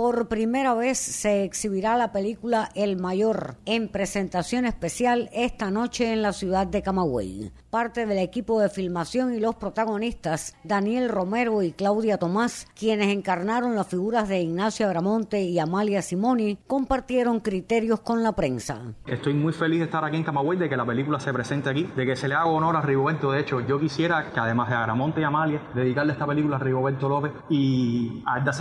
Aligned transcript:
por 0.00 0.28
primera 0.28 0.72
vez 0.72 0.96
se 0.96 1.44
exhibirá 1.44 1.98
la 1.98 2.10
película 2.10 2.70
El 2.74 2.96
Mayor 2.96 3.56
en 3.66 3.88
presentación 3.88 4.64
especial 4.64 5.28
esta 5.30 5.70
noche 5.70 6.10
en 6.10 6.22
la 6.22 6.32
ciudad 6.32 6.66
de 6.66 6.80
Camagüey. 6.80 7.52
Parte 7.68 8.06
del 8.06 8.16
equipo 8.16 8.60
de 8.60 8.70
filmación 8.70 9.34
y 9.34 9.40
los 9.40 9.56
protagonistas, 9.56 10.56
Daniel 10.64 11.10
Romero 11.10 11.62
y 11.62 11.72
Claudia 11.72 12.16
Tomás, 12.16 12.66
quienes 12.74 13.08
encarnaron 13.08 13.76
las 13.76 13.88
figuras 13.88 14.26
de 14.30 14.40
Ignacio 14.40 14.86
Agramonte 14.86 15.42
y 15.42 15.58
Amalia 15.58 16.00
Simoni, 16.00 16.56
compartieron 16.66 17.40
criterios 17.40 18.00
con 18.00 18.22
la 18.22 18.32
prensa. 18.32 18.80
Estoy 19.06 19.34
muy 19.34 19.52
feliz 19.52 19.80
de 19.80 19.84
estar 19.84 20.02
aquí 20.02 20.16
en 20.16 20.24
Camagüey, 20.24 20.58
de 20.58 20.70
que 20.70 20.78
la 20.78 20.86
película 20.86 21.20
se 21.20 21.30
presente 21.30 21.68
aquí, 21.68 21.84
de 21.94 22.06
que 22.06 22.16
se 22.16 22.26
le 22.26 22.34
haga 22.34 22.46
honor 22.46 22.74
a 22.74 22.80
Rigoberto. 22.80 23.32
De 23.32 23.40
hecho, 23.40 23.60
yo 23.60 23.78
quisiera 23.78 24.32
que 24.32 24.40
además 24.40 24.70
de 24.70 24.76
Agramonte 24.76 25.20
y 25.20 25.24
Amalia, 25.24 25.60
dedicarle 25.74 26.14
esta 26.14 26.26
película 26.26 26.56
a 26.56 26.58
Rigoberto 26.58 27.06
López 27.06 27.32
y 27.50 28.22
a 28.24 28.36
Alda 28.36 28.52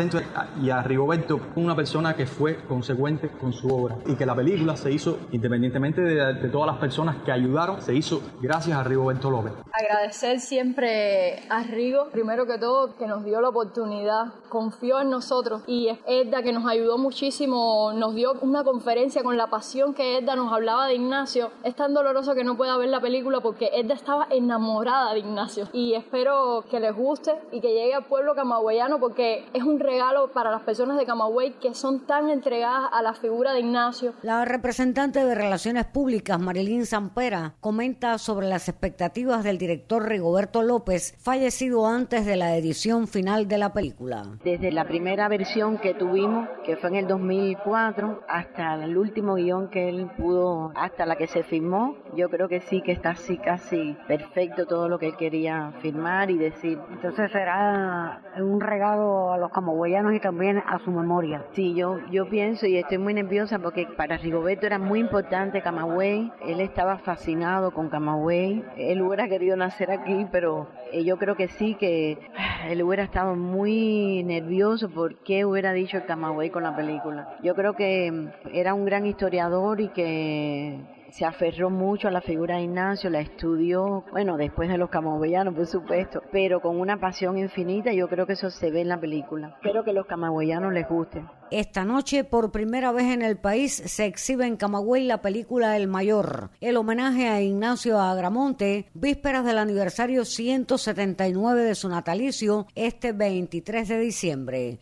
y 0.62 0.70
a 0.70 0.84
Rigoberto, 0.84 1.29
una 1.56 1.76
persona 1.76 2.16
que 2.16 2.26
fue 2.26 2.58
consecuente 2.68 3.30
con 3.30 3.54
su 3.54 3.68
obra 3.68 3.98
y 4.06 4.16
que 4.16 4.26
la 4.26 4.36
película 4.36 4.76
se 4.76 4.92
hizo, 4.92 5.20
independientemente 5.32 6.02
de, 6.02 6.50
todas 6.50 6.68
las 6.68 6.78
personas 6.78 7.18
que 7.24 7.32
ayudaron, 7.32 7.82
se 7.82 7.94
hizo 7.94 8.22
gracias 8.42 8.78
a 8.78 8.84
Rigoberto 8.84 9.30
López. 9.30 9.54
Agradecer 9.72 10.40
siempre 10.40 11.44
a 11.50 11.64
Rigo, 11.64 12.08
primero 12.12 12.46
que 12.46 12.58
todo, 12.58 12.96
que 12.96 13.08
nos 13.08 13.24
dio 13.24 13.42
la 13.42 13.50
oportunidad, 13.50 14.34
confió 14.50 15.02
en 15.02 15.10
nosotros 15.10 15.62
y 15.68 15.90
Edda 16.08 16.42
que 16.42 16.52
nos 16.52 16.66
ayudó 16.66 16.98
muchísimo, 16.98 17.92
nos 17.94 18.16
dio 18.16 18.34
una 18.42 18.64
conferencia 18.64 19.24
con 19.24 19.38
la 19.38 19.48
pasión 19.48 19.94
que 19.94 20.18
Edda 20.18 20.36
nos 20.36 20.52
hablaba 20.52 20.88
de 20.88 20.96
Ignacio. 20.96 21.52
Es 21.64 21.76
tan 21.76 21.94
doloroso 21.94 22.34
que 22.36 22.44
no 22.44 22.58
pueda 22.58 22.78
ver 22.78 22.90
la 22.90 23.02
película 23.02 23.40
porque 23.42 23.70
Edda 23.74 23.94
estaba 23.94 24.28
enamorada 24.30 25.14
de 25.14 25.20
Ignacio 25.20 25.68
y 25.74 25.94
espero 25.94 26.64
que 26.70 26.80
les 26.80 26.96
guste 26.96 27.34
y 27.52 27.62
que 27.62 27.74
llegue 27.74 27.94
al 27.94 28.06
pueblo 28.06 28.36
camagüeyano 28.36 29.00
porque 29.00 29.46
es 29.54 29.64
un 29.64 29.80
regalo 29.80 30.30
para 30.30 30.52
las 30.52 30.62
personas 30.62 30.98
de 30.98 31.06
Camagüey 31.10 31.54
que 31.54 31.74
son 31.74 32.06
tan 32.06 32.30
entregadas 32.30 32.88
a 32.94 33.02
la 33.02 33.16
figura 33.16 33.54
de 33.54 33.62
Ignacio. 33.62 34.14
La 34.22 34.46
representante 34.46 35.26
de 35.26 35.34
Relaciones 35.34 35.86
Públicas, 35.86 36.40
Marilyn 36.40 36.86
Zampera, 36.86 37.56
comenta 37.62 38.20
sobre 38.20 38.48
las 38.48 38.70
expectativas 38.70 39.44
del 39.44 39.58
director 39.58 40.08
Rigoberto 40.08 40.62
López, 40.62 41.16
fallecido 41.18 41.88
antes 41.88 42.28
de 42.28 42.36
la 42.36 42.56
edición 42.56 43.08
final 43.08 43.48
de 43.48 43.58
la 43.58 43.74
película. 43.74 44.38
Desde 44.44 44.72
la 44.72 44.86
primera 44.86 45.28
versión 45.30 45.80
que 45.80 45.96
tuvimos, 45.96 46.48
que 46.64 46.78
fue 46.78 46.92
en 46.92 46.98
el 46.98 47.08
2004, 47.08 48.26
hasta 48.28 48.76
el 48.84 48.96
último 48.96 49.34
guion 49.34 49.70
que 49.70 49.90
él 49.90 50.12
pudo, 50.16 50.72
hasta 50.76 51.08
la 51.08 51.16
que 51.16 51.26
se 51.26 51.42
firmó, 51.42 51.98
yo 52.16 52.30
creo 52.30 52.48
que 52.48 52.62
sí 52.62 52.84
que 52.84 52.92
está 52.92 53.12
así 53.12 53.40
casi 53.40 53.98
perfecto 54.08 54.68
todo 54.68 54.88
lo 54.88 55.00
que 55.00 55.08
él 55.08 55.18
quería 55.18 55.74
firmar 55.82 56.30
y 56.30 56.38
decir. 56.38 56.78
Entonces 56.92 57.32
será 57.32 58.22
un 58.38 58.62
regalo 58.62 59.34
a 59.34 59.40
los 59.40 59.52
camagüeyanos 59.52 60.14
y 60.14 60.20
también 60.20 60.60
a 60.60 60.78
su 60.86 60.99
memoria. 61.00 61.46
Sí, 61.54 61.74
yo, 61.74 62.00
yo 62.12 62.30
pienso 62.30 62.66
y 62.66 62.78
estoy 62.78 62.98
muy 62.98 63.14
nerviosa 63.14 63.60
porque 63.60 63.88
para 63.98 64.18
Rigoberto 64.18 64.66
era 64.66 64.80
muy 64.80 65.00
importante 65.00 65.62
Camagüey. 65.62 66.32
Él 66.46 66.62
estaba 66.62 66.98
fascinado 66.98 67.72
con 67.72 67.90
Camagüey. 67.90 68.64
Él 68.78 69.02
hubiera 69.02 69.28
querido 69.28 69.56
nacer 69.56 69.92
aquí, 69.92 70.28
pero 70.32 70.68
eh, 70.92 71.04
yo 71.04 71.18
creo 71.18 71.36
que 71.36 71.48
sí, 71.48 71.76
que 71.76 72.18
él 72.70 72.84
hubiera 72.84 73.04
estado 73.04 73.36
muy 73.36 74.24
nervioso 74.24 74.90
porque 74.90 75.46
hubiera 75.46 75.74
dicho 75.74 75.98
el 75.98 76.06
Camagüey 76.06 76.50
con 76.50 76.64
la 76.64 76.76
película. 76.76 77.38
Yo 77.44 77.56
creo 77.56 77.74
que 77.74 78.12
mm, 78.12 78.30
era 78.54 78.74
un 78.74 78.86
gran 78.86 79.06
historiador 79.06 79.82
y 79.82 79.90
que 79.90 80.80
se 81.12 81.26
aferró 81.26 81.70
mucho 81.70 82.08
a 82.08 82.12
la 82.12 82.22
figura 82.22 82.58
de 82.58 82.64
Ignacio, 82.64 83.10
la 83.10 83.22
estudió, 83.22 84.04
bueno, 84.12 84.38
después 84.38 84.70
de 84.70 84.78
los 84.78 84.90
camagüeyanos, 84.90 85.54
por 85.54 85.66
supuesto, 85.66 86.22
pero 86.32 86.62
con 86.62 86.80
una 86.80 87.00
pasión 87.00 87.38
infinita, 87.38 87.92
yo 87.94 88.08
creo 88.08 88.26
que 88.26 88.34
eso 88.34 88.50
se 88.50 88.72
ve 88.72 88.82
en 88.82 88.90
la 88.90 89.00
película. 89.00 89.56
Espero 89.62 89.84
que 89.84 89.94
los 89.94 90.06
camagüeyanos 90.06 90.74
les 90.74 90.88
guste. 90.88 91.24
Esta 91.52 91.84
noche, 91.84 92.24
por 92.24 92.52
primera 92.52 92.92
vez 92.92 93.06
en 93.06 93.24
el 93.24 93.38
país, 93.38 93.74
se 93.74 94.06
exhibe 94.06 94.46
en 94.46 94.56
Camagüey 94.56 95.06
la 95.06 95.22
película 95.22 95.76
El 95.78 95.88
Mayor, 95.88 96.52
el 96.62 96.78
homenaje 96.78 97.28
a 97.28 97.42
Ignacio 97.42 98.00
Agramonte, 98.00 98.86
vísperas 98.94 99.46
del 99.46 99.58
aniversario 99.58 100.26
179 100.26 101.64
de 101.64 101.76
su 101.76 101.90
natalicio, 101.90 102.68
este 102.76 103.14
23 103.14 103.88
de 103.88 104.00
diciembre. 104.00 104.80